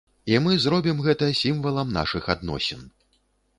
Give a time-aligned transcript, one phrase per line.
[0.31, 2.85] І мы зробім гэта сімвалам нашых адносін.